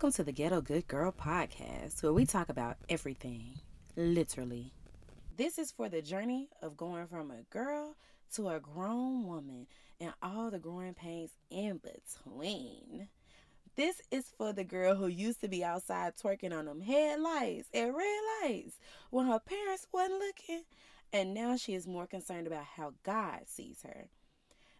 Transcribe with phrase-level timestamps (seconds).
[0.00, 3.58] Welcome to the Ghetto Good Girl podcast, where we talk about everything,
[3.96, 4.72] literally.
[5.36, 7.96] This is for the journey of going from a girl
[8.32, 9.66] to a grown woman
[10.00, 13.08] and all the growing pains in between.
[13.76, 17.94] This is for the girl who used to be outside twerking on them headlights and
[17.94, 18.78] red lights
[19.10, 20.62] when her parents wasn't looking,
[21.12, 24.08] and now she is more concerned about how God sees her.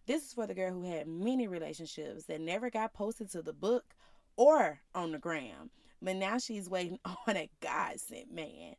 [0.06, 3.52] This is for the girl who had many relationships that never got posted to the
[3.52, 3.84] book
[4.36, 5.70] or on the gram,
[6.02, 8.74] but now she's waiting on a God sent man.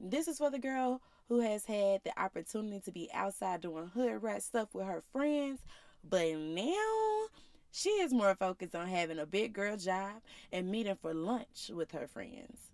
[0.00, 4.22] This is for the girl who has had the opportunity to be outside doing hood
[4.22, 5.60] rat stuff with her friends,
[6.08, 7.26] but now
[7.70, 10.14] she is more focused on having a big girl job
[10.52, 12.70] and meeting for lunch with her friends.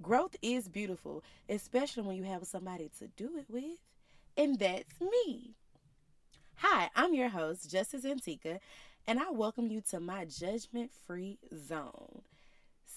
[0.00, 3.78] Growth is beautiful, especially when you have somebody to do it with,
[4.36, 5.54] and that's me.
[6.56, 8.60] Hi, I'm your host, Justice Antica,
[9.06, 12.22] and I welcome you to my judgment free zone.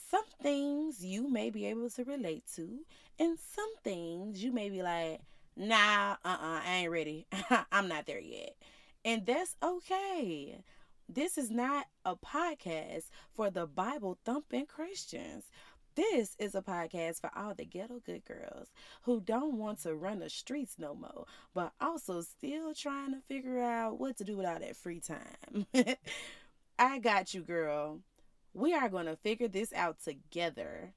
[0.10, 2.80] Some things you may be able to relate to,
[3.20, 5.20] and some things you may be like,
[5.56, 7.28] nah, uh uh-uh, uh I ain't ready.
[7.72, 8.56] I'm not there yet.
[9.04, 10.64] And that's okay.
[11.10, 15.46] This is not a podcast for the Bible thumping Christians.
[15.98, 18.68] This is a podcast for all the ghetto good girls
[19.02, 23.60] who don't want to run the streets no more, but also still trying to figure
[23.60, 25.66] out what to do with all that free time.
[26.78, 28.02] I got you, girl.
[28.54, 30.94] We are going to figure this out together.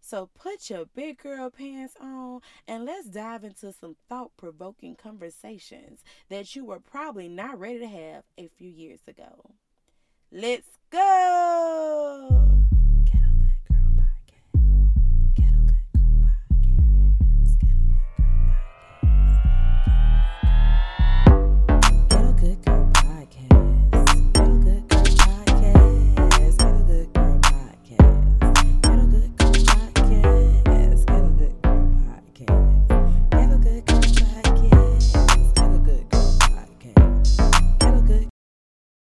[0.00, 6.02] So put your big girl pants on and let's dive into some thought provoking conversations
[6.30, 9.50] that you were probably not ready to have a few years ago.
[10.32, 11.37] Let's go!